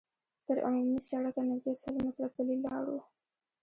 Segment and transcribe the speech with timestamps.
[0.45, 2.97] تر عمومي سړکه نږدې سل متره پلي لاړو.